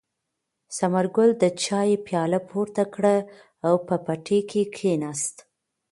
ثمرګل 0.77 1.29
د 1.41 1.43
چای 1.63 1.89
پیاله 2.05 2.39
پورته 2.49 2.83
کړه 2.93 3.15
او 3.67 3.73
په 3.87 3.95
پټي 4.05 4.39
کې 4.49 4.61
کېناست. 4.75 5.35